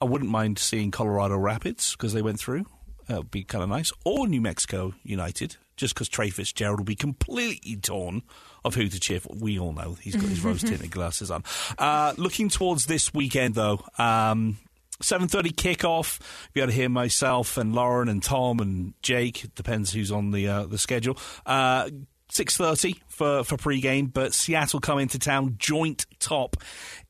I 0.00 0.04
wouldn't 0.04 0.30
mind 0.30 0.58
seeing 0.58 0.90
Colorado 0.90 1.36
Rapids 1.36 1.92
because 1.92 2.12
they 2.12 2.22
went 2.22 2.38
through. 2.38 2.66
That 3.08 3.18
would 3.18 3.30
be 3.30 3.44
kind 3.44 3.62
of 3.62 3.70
nice. 3.70 3.92
Or 4.04 4.26
New 4.26 4.40
Mexico 4.40 4.94
United, 5.04 5.56
just 5.76 5.94
because 5.94 6.08
Trey 6.08 6.30
Fitzgerald 6.30 6.80
will 6.80 6.84
be 6.84 6.96
completely 6.96 7.76
torn 7.76 8.22
of 8.64 8.74
who 8.74 8.88
to 8.88 9.00
cheer 9.00 9.20
for. 9.20 9.34
We 9.34 9.58
all 9.58 9.72
know 9.72 9.96
he's 10.00 10.16
got 10.16 10.28
his 10.28 10.42
rose 10.42 10.60
tinted 10.64 10.90
glasses 10.90 11.30
on. 11.30 11.44
Uh, 11.78 12.14
looking 12.16 12.48
towards 12.48 12.86
this 12.86 13.14
weekend, 13.14 13.54
though, 13.54 13.84
um, 13.96 14.58
7.30 15.02 15.52
kickoff. 15.52 16.20
You 16.54 16.62
got 16.62 16.66
to 16.66 16.72
hear 16.72 16.88
myself 16.88 17.56
and 17.58 17.74
Lauren 17.74 18.08
and 18.08 18.22
Tom 18.22 18.60
and 18.60 18.94
Jake. 19.02 19.44
It 19.44 19.54
depends 19.54 19.92
who's 19.92 20.10
on 20.10 20.30
the 20.32 20.48
uh, 20.48 20.66
the 20.66 20.78
schedule. 20.78 21.18
Uh, 21.44 21.90
6.30 22.36 23.00
for, 23.08 23.44
for 23.44 23.56
pre-game, 23.56 24.06
but 24.06 24.34
Seattle 24.34 24.80
come 24.80 24.98
into 24.98 25.18
town 25.18 25.56
joint 25.58 26.04
top 26.18 26.56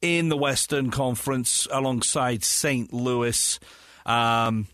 in 0.00 0.28
the 0.28 0.36
Western 0.36 0.90
Conference 0.90 1.66
alongside 1.72 2.44
St. 2.44 2.92
Louis. 2.92 3.58
Um, 4.04 4.68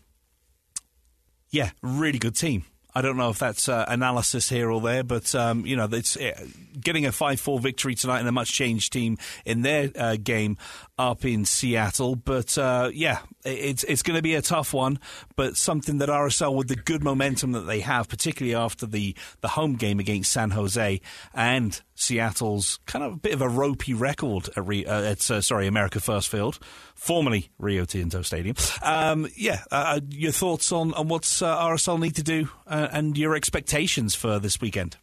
yeah, 1.49 1.71
really 1.81 2.19
good 2.19 2.35
team. 2.35 2.65
I 2.95 3.01
don't 3.01 3.17
know 3.17 3.29
if 3.29 3.39
that's 3.39 3.67
uh, 3.67 3.85
analysis 3.87 4.49
here 4.49 4.69
or 4.69 4.79
there, 4.79 5.03
but 5.03 5.33
um, 5.33 5.65
you 5.65 5.75
know, 5.75 5.87
it's 5.91 6.15
uh, 6.15 6.45
getting 6.79 7.07
a 7.07 7.11
five-four 7.11 7.59
victory 7.59 7.95
tonight 7.95 8.19
and 8.19 8.27
a 8.27 8.31
much-changed 8.31 8.93
team 8.93 9.17
in 9.45 9.63
their 9.63 9.89
uh, 9.97 10.17
game 10.21 10.57
up 10.97 11.25
in 11.25 11.45
Seattle. 11.45 12.15
But 12.15 12.57
uh, 12.57 12.91
yeah, 12.93 13.19
it's 13.43 13.83
it's 13.83 14.03
going 14.03 14.15
to 14.15 14.21
be 14.21 14.35
a 14.35 14.41
tough 14.41 14.73
one, 14.73 14.99
but 15.35 15.57
something 15.57 15.97
that 15.99 16.09
RSL 16.09 16.55
with 16.55 16.67
the 16.67 16.75
good 16.75 17.03
momentum 17.03 17.51
that 17.53 17.61
they 17.61 17.81
have, 17.81 18.07
particularly 18.07 18.55
after 18.55 18.85
the 18.85 19.15
the 19.41 19.49
home 19.49 19.75
game 19.75 19.99
against 19.99 20.31
San 20.31 20.51
Jose 20.51 21.01
and 21.33 21.81
Seattle's 21.95 22.79
kind 22.85 23.03
of 23.03 23.13
a 23.13 23.17
bit 23.17 23.33
of 23.33 23.41
a 23.41 23.49
ropey 23.49 23.93
record 23.93 24.49
at, 24.55 24.65
Re- 24.65 24.85
uh, 24.85 25.01
at 25.01 25.31
uh, 25.31 25.41
sorry 25.41 25.67
America 25.67 25.99
First 25.99 26.29
Field, 26.29 26.59
formerly 26.95 27.49
Rio 27.57 27.85
Tinto 27.85 28.21
Stadium. 28.21 28.55
Um, 28.81 29.27
yeah, 29.35 29.63
uh, 29.71 29.95
uh 29.95 29.99
your 30.09 30.31
thoughts 30.31 30.71
on 30.71 30.93
on 30.93 31.07
what's 31.07 31.41
uh, 31.41 31.57
RSL 31.57 31.99
need 31.99 32.15
to 32.15 32.23
do 32.23 32.49
and 32.67 33.17
your 33.17 33.35
expectations 33.35 34.15
for 34.15 34.39
this 34.39 34.59
weekend. 34.61 34.97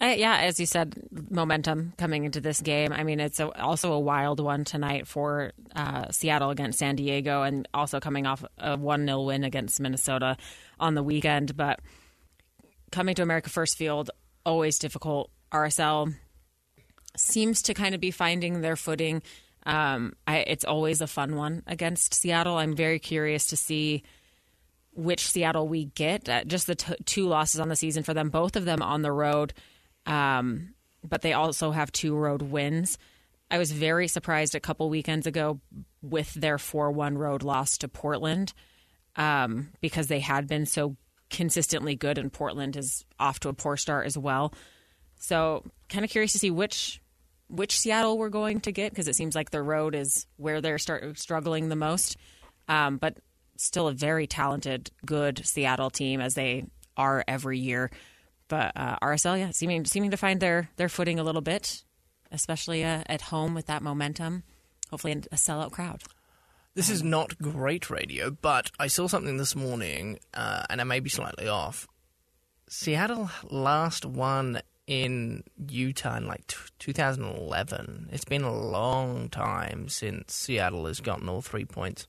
Yeah, 0.00 0.38
as 0.38 0.58
you 0.58 0.66
said, 0.66 0.94
momentum 1.30 1.92
coming 1.98 2.24
into 2.24 2.40
this 2.40 2.60
game. 2.60 2.92
I 2.92 3.04
mean, 3.04 3.20
it's 3.20 3.38
a, 3.38 3.50
also 3.60 3.92
a 3.92 4.00
wild 4.00 4.40
one 4.40 4.64
tonight 4.64 5.06
for 5.06 5.52
Seattle 6.10 6.50
against 6.50 6.78
San 6.78 6.96
Diego, 6.96 7.42
and 7.42 7.68
also 7.74 8.00
coming 8.00 8.26
off 8.26 8.44
a 8.58 8.76
one 8.76 9.04
0 9.04 9.22
win 9.22 9.44
against 9.44 9.78
Minnesota 9.80 10.36
on 10.78 10.94
the 10.94 11.02
weekend. 11.02 11.56
But 11.56 11.80
coming 12.90 13.14
to 13.16 13.22
America 13.22 13.50
First 13.50 13.76
Field, 13.76 14.10
always 14.44 14.78
difficult 14.78 15.30
RSL 15.52 16.14
seems 17.16 17.62
to 17.62 17.74
kind 17.74 17.94
of 17.94 18.00
be 18.00 18.10
finding 18.10 18.60
their 18.60 18.76
footing. 18.76 19.22
Um, 19.66 20.14
I, 20.26 20.38
it's 20.38 20.64
always 20.64 21.00
a 21.00 21.06
fun 21.06 21.36
one 21.36 21.62
against 21.66 22.14
Seattle. 22.14 22.56
I'm 22.56 22.74
very 22.74 22.98
curious 22.98 23.46
to 23.46 23.56
see 23.56 24.02
which 24.94 25.28
Seattle 25.28 25.68
we 25.68 25.86
get. 25.86 26.28
Uh, 26.28 26.44
just 26.44 26.66
the 26.66 26.74
t- 26.74 26.94
two 27.04 27.26
losses 27.26 27.60
on 27.60 27.68
the 27.68 27.76
season 27.76 28.02
for 28.02 28.14
them, 28.14 28.30
both 28.30 28.56
of 28.56 28.64
them 28.64 28.82
on 28.82 29.02
the 29.02 29.12
road, 29.12 29.52
um, 30.10 30.74
but 31.02 31.22
they 31.22 31.32
also 31.32 31.70
have 31.70 31.92
two 31.92 32.14
road 32.14 32.42
wins. 32.42 32.98
I 33.50 33.58
was 33.58 33.72
very 33.72 34.08
surprised 34.08 34.54
a 34.54 34.60
couple 34.60 34.90
weekends 34.90 35.26
ago 35.26 35.60
with 36.02 36.34
their 36.34 36.58
4 36.58 36.90
1 36.90 37.16
road 37.16 37.42
loss 37.42 37.78
to 37.78 37.88
Portland 37.88 38.52
um, 39.16 39.70
because 39.80 40.08
they 40.08 40.20
had 40.20 40.46
been 40.46 40.66
so 40.66 40.96
consistently 41.30 41.94
good, 41.94 42.18
and 42.18 42.32
Portland 42.32 42.76
is 42.76 43.04
off 43.18 43.40
to 43.40 43.48
a 43.48 43.54
poor 43.54 43.76
start 43.76 44.06
as 44.06 44.18
well. 44.18 44.52
So, 45.20 45.64
kind 45.88 46.04
of 46.04 46.10
curious 46.10 46.32
to 46.32 46.38
see 46.38 46.50
which 46.50 47.00
which 47.48 47.78
Seattle 47.78 48.16
we're 48.16 48.28
going 48.28 48.60
to 48.60 48.72
get 48.72 48.92
because 48.92 49.08
it 49.08 49.16
seems 49.16 49.34
like 49.34 49.50
the 49.50 49.62
road 49.62 49.94
is 49.94 50.26
where 50.36 50.60
they're 50.60 50.78
start 50.78 51.18
struggling 51.18 51.68
the 51.68 51.76
most. 51.76 52.16
Um, 52.68 52.96
but 52.96 53.18
still 53.56 53.88
a 53.88 53.92
very 53.92 54.26
talented, 54.28 54.90
good 55.04 55.44
Seattle 55.44 55.90
team 55.90 56.20
as 56.20 56.34
they 56.34 56.64
are 56.96 57.24
every 57.26 57.58
year. 57.58 57.90
But 58.50 58.72
uh, 58.74 58.98
RSL, 59.00 59.38
yeah, 59.38 59.50
seeming 59.52 59.84
seeming 59.86 60.10
to 60.10 60.16
find 60.16 60.40
their 60.40 60.68
their 60.76 60.88
footing 60.88 61.18
a 61.20 61.22
little 61.22 61.40
bit, 61.40 61.84
especially 62.32 62.84
uh, 62.84 63.04
at 63.06 63.22
home 63.22 63.54
with 63.54 63.66
that 63.66 63.80
momentum. 63.80 64.42
Hopefully, 64.90 65.12
a 65.12 65.36
sellout 65.36 65.70
crowd. 65.70 66.02
This 66.74 66.90
is 66.90 67.02
not 67.02 67.38
great 67.38 67.90
radio, 67.90 68.30
but 68.30 68.72
I 68.78 68.88
saw 68.88 69.06
something 69.06 69.36
this 69.36 69.54
morning, 69.54 70.18
uh, 70.34 70.64
and 70.68 70.80
I 70.80 70.84
may 70.84 70.98
be 70.98 71.08
slightly 71.08 71.46
off. 71.46 71.86
Seattle 72.68 73.30
last 73.48 74.04
won 74.04 74.60
in 74.86 75.44
Utah 75.68 76.16
in 76.16 76.26
like 76.26 76.48
t- 76.48 76.56
2011. 76.80 78.08
It's 78.10 78.24
been 78.24 78.42
a 78.42 78.52
long 78.52 79.28
time 79.28 79.88
since 79.88 80.34
Seattle 80.34 80.86
has 80.86 81.00
gotten 81.00 81.28
all 81.28 81.40
three 81.40 81.64
points 81.64 82.08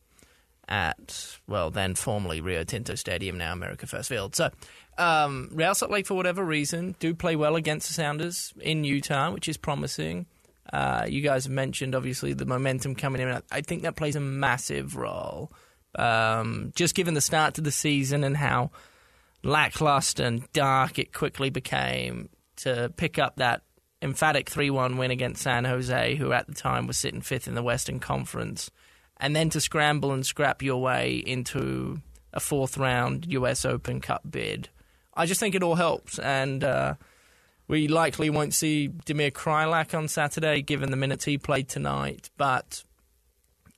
at, 0.71 1.37
well, 1.47 1.69
then 1.69 1.95
formerly 1.95 2.39
Rio 2.39 2.63
Tinto 2.63 2.95
Stadium, 2.95 3.37
now 3.37 3.51
America 3.51 3.85
First 3.85 4.07
Field. 4.07 4.35
So, 4.35 4.49
um, 4.97 5.49
Real 5.51 5.75
Salt 5.75 5.91
Lake, 5.91 6.07
for 6.07 6.13
whatever 6.15 6.43
reason, 6.43 6.95
do 6.99 7.13
play 7.13 7.35
well 7.35 7.57
against 7.57 7.87
the 7.87 7.93
Sounders 7.93 8.53
in 8.61 8.85
Utah, 8.85 9.31
which 9.31 9.49
is 9.49 9.57
promising. 9.57 10.25
Uh, 10.71 11.05
you 11.09 11.21
guys 11.21 11.43
have 11.43 11.51
mentioned, 11.51 11.93
obviously, 11.93 12.33
the 12.33 12.45
momentum 12.45 12.95
coming 12.95 13.21
in. 13.21 13.41
I 13.51 13.61
think 13.61 13.81
that 13.83 13.97
plays 13.97 14.15
a 14.15 14.21
massive 14.21 14.95
role. 14.95 15.51
Um, 15.95 16.71
just 16.73 16.95
given 16.95 17.15
the 17.15 17.21
start 17.21 17.55
to 17.55 17.61
the 17.61 17.71
season 17.71 18.23
and 18.23 18.37
how 18.37 18.71
lackluster 19.43 20.23
and 20.23 20.51
dark 20.53 20.97
it 20.99 21.13
quickly 21.13 21.49
became, 21.49 22.29
to 22.57 22.93
pick 22.95 23.19
up 23.19 23.35
that 23.37 23.63
emphatic 24.01 24.49
3 24.49 24.69
1 24.69 24.97
win 24.97 25.11
against 25.11 25.41
San 25.41 25.65
Jose, 25.65 26.15
who 26.15 26.31
at 26.31 26.47
the 26.47 26.53
time 26.53 26.87
was 26.87 26.97
sitting 26.97 27.21
fifth 27.21 27.49
in 27.49 27.55
the 27.55 27.63
Western 27.63 27.99
Conference, 27.99 28.71
and 29.21 29.35
then 29.35 29.49
to 29.51 29.61
scramble 29.61 30.11
and 30.11 30.25
scrap 30.25 30.61
your 30.61 30.81
way 30.81 31.15
into 31.15 32.01
a 32.33 32.39
fourth 32.39 32.77
round 32.77 33.25
US 33.31 33.63
Open 33.63 34.01
Cup 34.01 34.23
bid. 34.29 34.69
I 35.13 35.25
just 35.25 35.39
think 35.39 35.55
it 35.55 35.63
all 35.63 35.75
helps, 35.75 36.19
and 36.19 36.63
uh, 36.63 36.95
we 37.67 37.87
likely 37.87 38.29
won't 38.29 38.53
see 38.53 38.89
Damir 39.05 39.31
Kreilach 39.31 39.97
on 39.97 40.07
Saturday, 40.07 40.61
given 40.61 40.91
the 40.91 40.97
minutes 40.97 41.25
he 41.25 41.37
played 41.37 41.69
tonight, 41.69 42.29
but 42.37 42.83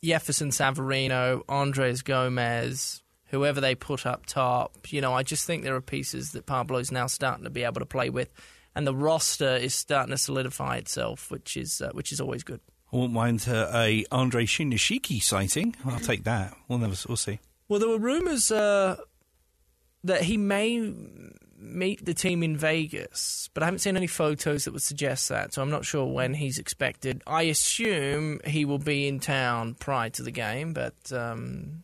Jefferson 0.04 0.50
Savarino, 0.50 1.42
Andres 1.50 2.02
Gomez, 2.02 3.04
whoever 3.28 3.60
they 3.60 3.76
put 3.76 4.06
up 4.06 4.26
top, 4.26 4.92
you 4.92 5.02
know, 5.02 5.14
I 5.14 5.24
just 5.24 5.46
think 5.46 5.64
there 5.64 5.76
are 5.76 5.82
pieces 5.82 6.32
that 6.32 6.46
Pablo's 6.46 6.92
now 6.92 7.08
starting 7.08 7.44
to 7.44 7.50
be 7.50 7.64
able 7.64 7.80
to 7.82 7.86
play 7.86 8.10
with 8.10 8.32
and 8.76 8.88
the 8.88 8.96
roster 8.96 9.56
is 9.56 9.76
starting 9.76 10.12
to 10.12 10.18
solidify 10.18 10.78
itself, 10.78 11.30
which 11.30 11.58
is 11.58 11.82
uh, 11.82 11.90
which 11.94 12.12
is 12.12 12.20
always 12.20 12.44
good. 12.44 12.60
I 12.94 12.98
won't 12.98 13.14
mind 13.14 13.48
uh, 13.50 13.72
a 13.74 14.06
Andre 14.12 14.46
Shinyashiki 14.46 15.22
sighting. 15.22 15.76
I'll 15.84 16.00
take 16.00 16.26
that. 16.26 16.54
We'll 16.68 16.78
never. 16.78 16.96
We'll 17.08 17.18
see. 17.18 17.40
Well, 17.68 17.80
there 17.80 17.90
were 17.90 17.98
rumours 17.98 18.52
uh, 18.52 18.98
that 20.04 20.22
he 20.22 20.38
may 20.38 20.94
meet 21.58 22.06
the 22.06 22.14
team 22.14 22.44
in 22.44 22.56
Vegas, 22.56 23.50
but 23.54 23.64
I 23.64 23.66
haven't 23.66 23.80
seen 23.80 23.98
any 23.98 24.06
photos 24.06 24.66
that 24.66 24.74
would 24.74 24.84
suggest 24.84 25.30
that. 25.30 25.54
So 25.54 25.62
I'm 25.62 25.72
not 25.72 25.86
sure 25.86 26.06
when 26.06 26.36
he's 26.36 26.60
expected. 26.60 27.24
I 27.26 27.44
assume 27.44 28.42
he 28.46 28.64
will 28.64 28.80
be 28.80 29.08
in 29.08 29.20
town 29.20 29.76
prior 29.76 30.10
to 30.12 30.24
the 30.24 30.32
game, 30.32 30.74
but 30.74 30.94
um, 31.12 31.84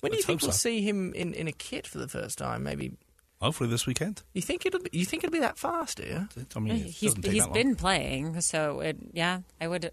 when 0.00 0.12
Let's 0.12 0.14
do 0.14 0.16
you 0.18 0.22
think 0.22 0.42
we'll 0.42 0.52
see 0.52 0.82
him 0.82 1.14
in, 1.14 1.34
in 1.34 1.48
a 1.48 1.52
kit 1.52 1.86
for 1.86 1.98
the 1.98 2.08
first 2.08 2.38
time? 2.38 2.62
Maybe 2.62 2.92
Hopefully 3.40 3.68
this 3.68 3.86
weekend. 3.86 4.22
You 4.32 4.40
think 4.40 4.64
it'll 4.64 4.80
be, 4.80 4.90
you 4.92 5.04
think 5.04 5.22
it'll 5.22 5.32
be 5.32 5.40
that 5.40 5.58
fast, 5.58 5.98
do 5.98 6.04
you? 6.04 6.46
I 6.56 6.60
mean, 6.60 6.76
it 6.76 6.82
he's 6.82 7.10
doesn't 7.10 7.22
take 7.22 7.32
he's 7.32 7.42
that 7.42 7.48
long. 7.48 7.54
been 7.54 7.76
playing, 7.76 8.40
so 8.40 8.80
it, 8.80 8.96
yeah, 9.12 9.40
I 9.60 9.68
would. 9.68 9.90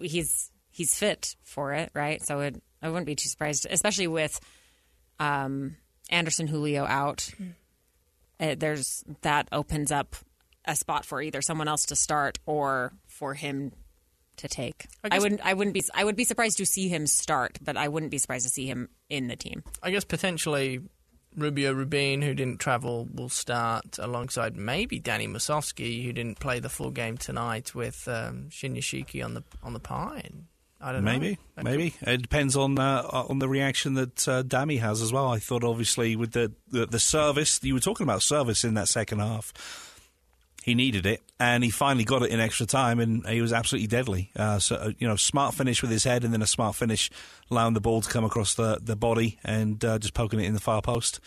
He's 0.00 0.50
he's 0.70 0.94
fit 0.94 1.36
for 1.42 1.72
it, 1.72 1.90
right? 1.94 2.24
So 2.24 2.40
it, 2.40 2.62
I 2.82 2.88
wouldn't 2.88 3.06
be 3.06 3.16
too 3.16 3.28
surprised, 3.28 3.66
especially 3.68 4.06
with 4.06 4.38
um, 5.18 5.76
Anderson 6.10 6.46
Julio 6.46 6.84
out. 6.84 7.30
Uh, 8.38 8.54
there's 8.58 9.04
that 9.22 9.48
opens 9.52 9.90
up 9.90 10.16
a 10.66 10.76
spot 10.76 11.04
for 11.04 11.22
either 11.22 11.40
someone 11.40 11.68
else 11.68 11.84
to 11.86 11.96
start 11.96 12.38
or 12.44 12.92
for 13.06 13.34
him 13.34 13.72
to 14.36 14.48
take. 14.48 14.86
I, 15.02 15.08
guess- 15.08 15.22
wouldn't. 15.22 15.40
I 15.44 15.54
wouldn't 15.54 15.74
be. 15.74 15.82
I 15.94 16.04
would 16.04 16.16
be 16.16 16.24
surprised 16.24 16.58
to 16.58 16.66
see 16.66 16.88
him 16.88 17.06
start, 17.06 17.58
but 17.62 17.76
I 17.76 17.88
wouldn't 17.88 18.10
be 18.10 18.18
surprised 18.18 18.44
to 18.44 18.50
see 18.50 18.66
him 18.66 18.88
in 19.08 19.28
the 19.28 19.36
team. 19.36 19.62
I 19.82 19.90
guess 19.90 20.04
potentially 20.04 20.80
Rubio 21.36 21.72
Rubin, 21.72 22.22
who 22.22 22.34
didn't 22.34 22.58
travel, 22.58 23.08
will 23.12 23.28
start 23.28 23.98
alongside 23.98 24.56
maybe 24.56 24.98
Danny 24.98 25.28
Musovski, 25.28 26.04
who 26.04 26.12
didn't 26.12 26.40
play 26.40 26.60
the 26.60 26.68
full 26.68 26.90
game 26.90 27.16
tonight 27.18 27.74
with 27.74 28.08
um, 28.08 28.46
Shinyashiki 28.50 29.24
on 29.24 29.34
the 29.34 29.44
on 29.62 29.72
the 29.72 29.80
pine. 29.80 30.46
I 30.80 30.92
don't 30.92 31.04
know. 31.04 31.12
Maybe, 31.12 31.38
maybe 31.62 31.94
it 32.02 32.22
depends 32.22 32.56
on 32.56 32.78
uh, 32.78 33.02
on 33.10 33.38
the 33.38 33.48
reaction 33.48 33.94
that 33.94 34.28
uh, 34.28 34.42
Dami 34.42 34.78
has 34.80 35.00
as 35.00 35.12
well. 35.12 35.28
I 35.28 35.38
thought 35.38 35.64
obviously 35.64 36.16
with 36.16 36.32
the, 36.32 36.52
the 36.70 36.86
the 36.86 37.00
service 37.00 37.60
you 37.62 37.74
were 37.74 37.80
talking 37.80 38.04
about 38.04 38.22
service 38.22 38.62
in 38.62 38.74
that 38.74 38.88
second 38.88 39.20
half, 39.20 39.52
he 40.66 40.74
needed 40.74 41.06
it 41.06 41.22
and 41.38 41.62
he 41.62 41.70
finally 41.70 42.02
got 42.04 42.22
it 42.24 42.30
in 42.32 42.40
extra 42.40 42.66
time 42.66 42.98
and 42.98 43.24
he 43.28 43.40
was 43.40 43.52
absolutely 43.52 43.86
deadly. 43.86 44.32
Uh, 44.34 44.58
so 44.58 44.74
uh, 44.74 44.90
you 44.98 45.06
know, 45.06 45.14
smart 45.14 45.54
finish 45.54 45.80
with 45.80 45.92
his 45.92 46.02
head 46.02 46.24
and 46.24 46.32
then 46.32 46.42
a 46.42 46.46
smart 46.46 46.74
finish 46.74 47.08
allowing 47.52 47.72
the 47.74 47.80
ball 47.80 48.00
to 48.00 48.10
come 48.10 48.24
across 48.24 48.54
the 48.56 48.80
the 48.82 48.96
body 48.96 49.38
and 49.44 49.84
uh, 49.84 49.96
just 50.00 50.12
poking 50.12 50.40
it 50.40 50.44
in 50.46 50.54
the 50.54 50.60
far 50.60 50.82
post. 50.82 51.20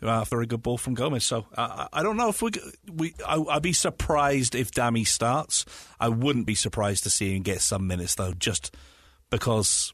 Uh, 0.00 0.22
very 0.26 0.46
good 0.46 0.62
ball 0.62 0.78
from 0.78 0.94
Gomez. 0.94 1.24
So 1.24 1.46
uh, 1.56 1.88
I 1.92 2.04
don't 2.04 2.16
know 2.16 2.28
if 2.28 2.40
we 2.40 2.52
we 2.88 3.14
I, 3.26 3.42
I'd 3.50 3.62
be 3.62 3.72
surprised 3.72 4.54
if 4.54 4.70
Dami 4.70 5.04
starts. 5.04 5.64
I 5.98 6.08
wouldn't 6.08 6.46
be 6.46 6.54
surprised 6.54 7.02
to 7.02 7.10
see 7.10 7.34
him 7.34 7.42
get 7.42 7.60
some 7.60 7.88
minutes 7.88 8.14
though, 8.14 8.32
just 8.32 8.72
because 9.28 9.92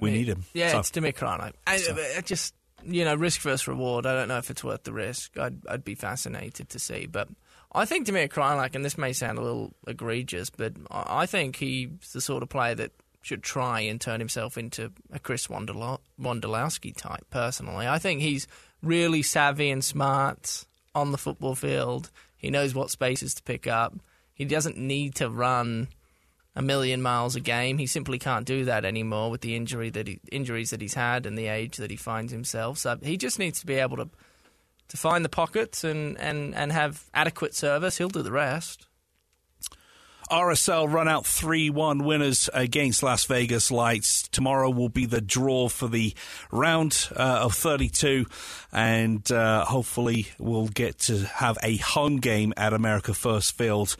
we 0.00 0.10
need 0.12 0.28
him. 0.28 0.44
Yeah, 0.54 0.72
So- 0.72 0.78
it's 0.78 0.90
Damir 0.92 1.12
Kreilach. 1.14 1.52
I, 1.66 2.14
I 2.16 2.20
just 2.22 2.54
you 2.84 3.04
know 3.04 3.14
risk 3.14 3.40
versus 3.40 3.68
reward. 3.68 4.06
I 4.06 4.14
don't 4.14 4.28
know 4.28 4.38
if 4.38 4.50
it's 4.50 4.64
worth 4.64 4.84
the 4.84 4.92
risk. 4.92 5.38
I'd 5.38 5.66
I'd 5.66 5.84
be 5.84 5.94
fascinated 5.94 6.68
to 6.70 6.78
see, 6.78 7.06
but. 7.06 7.28
I 7.70 7.84
think 7.84 8.06
Damir 8.06 8.30
Kreilach, 8.30 8.74
and 8.74 8.82
this 8.82 8.96
may 8.96 9.12
sound 9.12 9.36
a 9.36 9.42
little 9.42 9.74
egregious, 9.86 10.48
but 10.48 10.72
I 10.90 11.26
think 11.26 11.56
he's 11.56 11.90
the 12.14 12.20
sort 12.22 12.42
of 12.42 12.48
player 12.48 12.74
that 12.76 12.92
should 13.20 13.42
try 13.42 13.80
and 13.80 14.00
turn 14.00 14.20
himself 14.20 14.56
into 14.56 14.90
a 15.12 15.18
Chris 15.18 15.48
Wondolo- 15.48 15.98
Wondolowski 16.18 16.96
type, 16.96 17.26
personally. 17.28 17.86
I 17.86 17.98
think 17.98 18.22
he's 18.22 18.46
really 18.82 19.22
savvy 19.22 19.68
and 19.68 19.84
smart 19.84 20.64
on 20.94 21.12
the 21.12 21.18
football 21.18 21.54
field. 21.54 22.10
He 22.38 22.48
knows 22.48 22.74
what 22.74 22.90
spaces 22.90 23.34
to 23.34 23.42
pick 23.42 23.66
up. 23.66 23.94
He 24.32 24.46
doesn't 24.46 24.78
need 24.78 25.16
to 25.16 25.28
run 25.28 25.88
a 26.56 26.62
million 26.62 27.00
miles 27.02 27.36
a 27.36 27.40
game. 27.40 27.78
He 27.78 27.86
simply 27.86 28.18
can't 28.18 28.46
do 28.46 28.64
that 28.64 28.84
anymore 28.84 29.30
with 29.30 29.42
the 29.42 29.54
injury 29.54 29.90
that 29.90 30.08
he, 30.08 30.20
injuries 30.32 30.70
that 30.70 30.80
he's 30.80 30.94
had 30.94 31.26
and 31.26 31.36
the 31.36 31.46
age 31.46 31.76
that 31.76 31.90
he 31.90 31.96
finds 31.96 32.32
himself. 32.32 32.78
So 32.78 32.98
he 33.02 33.16
just 33.16 33.38
needs 33.38 33.60
to 33.60 33.66
be 33.66 33.74
able 33.74 33.96
to 33.98 34.08
to 34.88 34.96
find 34.96 35.24
the 35.24 35.28
pockets 35.28 35.84
and, 35.84 36.18
and, 36.18 36.54
and 36.54 36.72
have 36.72 37.04
adequate 37.12 37.54
service. 37.54 37.98
He'll 37.98 38.08
do 38.08 38.22
the 38.22 38.32
rest. 38.32 38.87
RSL 40.30 40.92
run 40.92 41.08
out 41.08 41.26
3 41.26 41.70
1 41.70 42.04
winners 42.04 42.50
against 42.52 43.02
Las 43.02 43.24
Vegas 43.24 43.70
Lights. 43.70 44.28
Tomorrow 44.28 44.70
will 44.70 44.88
be 44.88 45.06
the 45.06 45.20
draw 45.20 45.68
for 45.68 45.88
the 45.88 46.14
round 46.50 47.08
uh, 47.16 47.40
of 47.42 47.54
32, 47.54 48.26
and 48.72 49.30
uh, 49.32 49.64
hopefully 49.64 50.28
we'll 50.38 50.68
get 50.68 50.98
to 51.00 51.18
have 51.24 51.58
a 51.62 51.76
home 51.78 52.18
game 52.18 52.52
at 52.56 52.72
America 52.72 53.14
First 53.14 53.56
Field. 53.56 53.96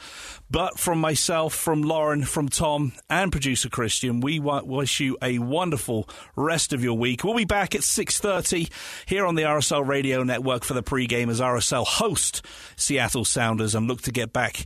But 0.51 0.79
from 0.79 1.01
myself, 1.01 1.55
from 1.55 1.83
Lauren, 1.83 2.25
from 2.25 2.49
Tom, 2.49 2.93
and 3.11 3.31
producer 3.31 3.69
Christian, 3.69 4.21
we 4.21 4.39
wish 4.41 5.01
you 5.01 5.19
a 5.23 5.39
wonderful 5.39 6.09
rest 6.37 6.73
of 6.73 6.83
your 6.83 6.97
week. 6.97 7.25
We'll 7.25 7.35
be 7.35 7.45
back 7.45 7.75
at 7.75 7.83
6.30 7.83 8.71
here 9.07 9.27
on 9.27 9.35
the 9.35 9.43
RSL 9.43 9.87
Radio 9.87 10.23
Network 10.23 10.65
for 10.65 10.75
the 10.75 10.83
pregame 10.83 11.29
as 11.29 11.41
RSL 11.41 11.87
host 11.87 12.45
Seattle 12.77 13.25
Sounders 13.25 13.75
and 13.75 13.87
look 13.87 14.03
to 14.03 14.13
get 14.13 14.33
back 14.33 14.65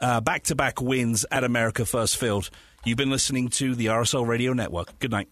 uh, 0.00 0.20
back-to-back 0.20 0.80
wins 0.80 1.24
at 1.30 1.44
America 1.44 1.84
First 1.84 2.16
Field. 2.16 2.50
You've 2.84 2.98
been 2.98 3.10
listening 3.10 3.48
to 3.50 3.74
the 3.74 3.86
RSL 3.86 4.26
Radio 4.26 4.52
Network. 4.52 4.98
Good 4.98 5.10
night. 5.10 5.28